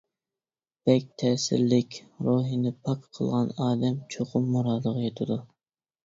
بەك 0.89 1.03
تەسىرلىك. 1.23 1.97
روھىنى 2.27 2.71
پاك 2.87 3.03
قىلغان 3.17 3.51
ئادەم 3.65 3.99
چوقۇم 4.15 4.47
مۇرادىغا 4.55 5.05
يېتىدۇ. 5.05 5.39